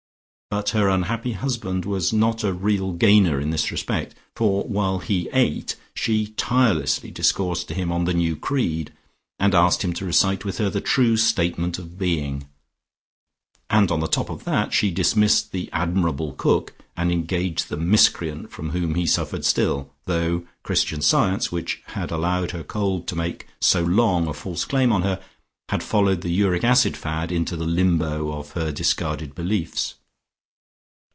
But 0.53 0.71
her 0.71 0.89
unhappy 0.89 1.31
husband 1.31 1.85
was 1.85 2.11
not 2.11 2.43
a 2.43 2.51
real 2.51 2.91
gainer 2.91 3.39
in 3.39 3.51
this 3.51 3.71
respect, 3.71 4.15
for 4.35 4.65
while 4.65 4.99
he 4.99 5.29
ate, 5.31 5.77
she 5.95 6.27
tirelessly 6.35 7.09
discoursed 7.09 7.69
to 7.69 7.73
him 7.73 7.89
on 7.89 8.03
the 8.03 8.13
new 8.13 8.35
creed, 8.35 8.91
and 9.39 9.55
asked 9.55 9.81
him 9.81 9.93
to 9.93 10.03
recite 10.05 10.43
with 10.43 10.57
her 10.57 10.69
the 10.69 10.81
True 10.81 11.15
Statement 11.15 11.79
of 11.79 11.97
Being. 11.97 12.49
And 13.69 13.89
on 13.93 14.01
the 14.01 14.09
top 14.09 14.29
of 14.29 14.43
that 14.43 14.73
she 14.73 14.91
dismissed 14.91 15.53
the 15.53 15.69
admirable 15.71 16.33
cook, 16.33 16.73
and 16.97 17.13
engaged 17.13 17.69
the 17.69 17.77
miscreant 17.77 18.51
from 18.51 18.71
whom 18.71 18.95
he 18.95 19.05
suffered 19.05 19.45
still, 19.45 19.93
though 20.03 20.45
Christian 20.63 21.01
Science, 21.01 21.49
which 21.49 21.81
had 21.85 22.11
allowed 22.11 22.51
her 22.51 22.65
cold 22.65 23.07
to 23.07 23.15
make 23.15 23.47
so 23.61 23.81
long 23.81 24.27
a 24.27 24.33
false 24.33 24.65
claim 24.65 24.91
on 24.91 25.03
her, 25.03 25.21
had 25.69 25.81
followed 25.81 26.19
the 26.19 26.29
uric 26.29 26.65
acid 26.65 26.97
fad 26.97 27.31
into 27.31 27.55
the 27.55 27.63
limbo 27.65 28.37
of 28.37 28.51
her 28.51 28.73
discarded 28.73 29.33
beliefs. 29.33 29.95